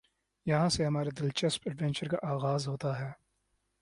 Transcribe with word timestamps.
یہاں 0.45 0.69
سے 0.69 0.85
ہمارے 0.85 1.09
دلچسپ 1.19 1.61
ایڈونچر 1.65 2.07
کا 2.07 2.17
آغاز 2.27 2.67
ہوتا 2.67 2.99
ہے۔ 2.99 3.11